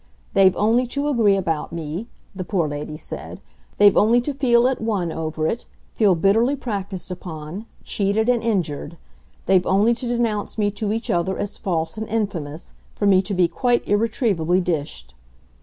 [0.33, 3.39] They've only to agree about me," the poor lady said;
[3.77, 8.97] "they've only to feel at one over it, feel bitterly practised upon, cheated and injured;
[9.45, 13.35] they've only to denounce me to each other as false and infamous, for me to
[13.35, 15.13] be quite irretrievably dished.